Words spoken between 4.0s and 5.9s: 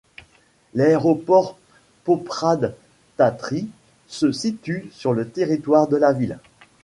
se situe sur le territoire